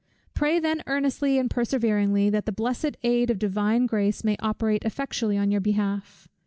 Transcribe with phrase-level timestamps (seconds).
[0.33, 5.37] Pray then earnestly and perseveringly, that the blessed aid of Divine Grace may operate effectually
[5.37, 6.27] on your behalf.